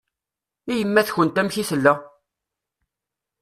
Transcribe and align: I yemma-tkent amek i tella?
I 0.71 0.73
yemma-tkent 0.79 1.39
amek 1.41 1.55
i 1.61 1.63
tella? 1.69 1.93